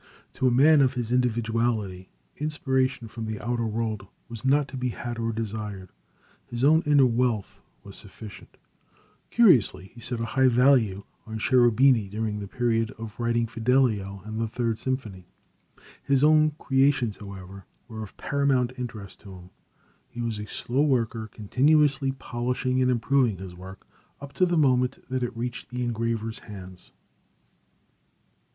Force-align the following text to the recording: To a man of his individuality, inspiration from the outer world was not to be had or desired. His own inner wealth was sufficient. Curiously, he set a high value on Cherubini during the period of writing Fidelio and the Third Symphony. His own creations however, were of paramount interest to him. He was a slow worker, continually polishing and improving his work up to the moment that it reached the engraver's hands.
To 0.33 0.47
a 0.47 0.51
man 0.51 0.81
of 0.81 0.95
his 0.95 1.11
individuality, 1.11 2.09
inspiration 2.35 3.07
from 3.07 3.27
the 3.27 3.39
outer 3.39 3.67
world 3.67 4.07
was 4.29 4.43
not 4.43 4.67
to 4.69 4.75
be 4.75 4.89
had 4.89 5.19
or 5.19 5.31
desired. 5.31 5.89
His 6.47 6.63
own 6.63 6.81
inner 6.87 7.05
wealth 7.05 7.61
was 7.83 7.97
sufficient. 7.97 8.57
Curiously, 9.29 9.91
he 9.93 10.01
set 10.01 10.19
a 10.19 10.25
high 10.25 10.47
value 10.47 11.03
on 11.27 11.37
Cherubini 11.37 12.09
during 12.09 12.39
the 12.39 12.47
period 12.47 12.89
of 12.97 13.13
writing 13.19 13.45
Fidelio 13.45 14.23
and 14.25 14.39
the 14.41 14.47
Third 14.47 14.79
Symphony. 14.79 15.27
His 16.01 16.23
own 16.23 16.49
creations 16.57 17.17
however, 17.17 17.67
were 17.87 18.01
of 18.01 18.17
paramount 18.17 18.73
interest 18.79 19.19
to 19.19 19.35
him. 19.35 19.51
He 20.09 20.19
was 20.19 20.39
a 20.39 20.47
slow 20.47 20.81
worker, 20.81 21.29
continually 21.31 22.11
polishing 22.13 22.81
and 22.81 22.89
improving 22.89 23.37
his 23.37 23.53
work 23.53 23.85
up 24.19 24.33
to 24.33 24.47
the 24.47 24.57
moment 24.57 24.97
that 25.11 25.21
it 25.21 25.37
reached 25.37 25.69
the 25.69 25.83
engraver's 25.83 26.39
hands. 26.39 26.91